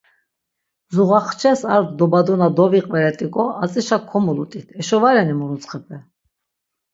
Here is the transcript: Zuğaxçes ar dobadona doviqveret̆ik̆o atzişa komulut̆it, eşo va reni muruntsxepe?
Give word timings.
Zuğaxçes 0.93 1.61
ar 1.73 1.83
dobadona 1.97 2.47
doviqveret̆ik̆o 2.57 3.45
atzişa 3.63 3.97
komulut̆it, 4.09 4.67
eşo 4.79 4.97
va 5.01 5.09
reni 5.15 5.35
muruntsxepe? 5.39 5.97